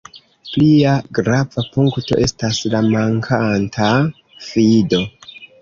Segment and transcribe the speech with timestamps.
[0.53, 3.91] Plia grava punkto estas la mankanta
[4.49, 5.05] fido.